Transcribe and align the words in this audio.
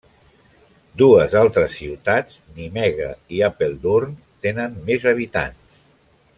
Dues 1.01 1.35
altres 1.41 1.75
ciutats, 1.81 2.39
Nimega 2.57 3.11
i 3.37 3.45
Apeldoorn 3.51 4.19
tenen 4.47 4.83
més 4.91 5.07
habitants. 5.15 5.81